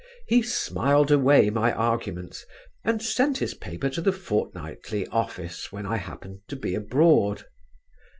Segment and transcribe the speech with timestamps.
[0.25, 2.43] He smiled away my arguments,
[2.83, 7.45] and sent his paper to the Fortnightly office when I happened to be abroad.